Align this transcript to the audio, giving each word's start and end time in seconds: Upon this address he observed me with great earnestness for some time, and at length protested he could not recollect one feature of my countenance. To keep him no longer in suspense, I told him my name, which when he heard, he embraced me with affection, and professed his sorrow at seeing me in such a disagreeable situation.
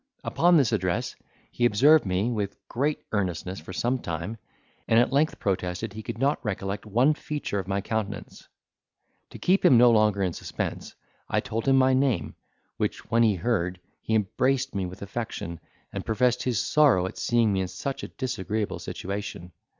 Upon 0.23 0.57
this 0.57 0.71
address 0.71 1.15
he 1.51 1.63
observed 1.63 2.07
me 2.07 2.31
with 2.31 2.57
great 2.67 3.05
earnestness 3.11 3.59
for 3.59 3.71
some 3.71 3.99
time, 3.99 4.39
and 4.87 4.97
at 4.99 5.13
length 5.13 5.37
protested 5.37 5.93
he 5.93 6.01
could 6.01 6.17
not 6.17 6.43
recollect 6.43 6.87
one 6.87 7.13
feature 7.13 7.59
of 7.59 7.67
my 7.67 7.81
countenance. 7.81 8.47
To 9.29 9.37
keep 9.37 9.63
him 9.63 9.77
no 9.77 9.91
longer 9.91 10.23
in 10.23 10.33
suspense, 10.33 10.95
I 11.29 11.39
told 11.39 11.67
him 11.67 11.75
my 11.75 11.93
name, 11.93 12.33
which 12.77 13.11
when 13.11 13.21
he 13.21 13.35
heard, 13.35 13.79
he 14.01 14.15
embraced 14.15 14.73
me 14.73 14.87
with 14.87 15.03
affection, 15.03 15.59
and 15.93 16.03
professed 16.03 16.41
his 16.41 16.59
sorrow 16.59 17.05
at 17.05 17.19
seeing 17.19 17.53
me 17.53 17.61
in 17.61 17.67
such 17.67 18.01
a 18.01 18.07
disagreeable 18.07 18.79
situation. 18.79 19.51